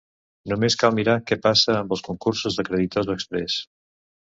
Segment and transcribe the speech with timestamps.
[0.53, 3.63] Només cal mirar què passa amb els concursos de creditors exprés.